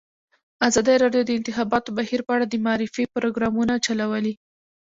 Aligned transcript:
ازادي 0.67 0.95
راډیو 1.03 1.23
د 1.25 1.27
د 1.35 1.37
انتخاباتو 1.39 1.95
بهیر 1.97 2.21
په 2.25 2.31
اړه 2.35 2.45
د 2.47 2.55
معارفې 2.65 3.03
پروګرامونه 3.15 3.73
چلولي. 3.85 4.33